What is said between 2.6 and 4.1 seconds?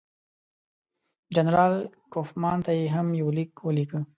ته یې هم یو لیک ولیکه.